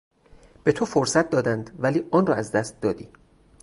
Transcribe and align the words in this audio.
به 0.63 0.71
تو 0.71 0.85
فرصت 0.85 1.29
دادند 1.29 1.75
ولی 1.79 2.07
آن 2.11 2.27
را 2.27 2.35
از 2.35 2.51
دست 2.51 2.81
دادی. 2.81 3.09